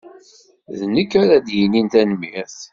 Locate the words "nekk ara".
0.93-1.35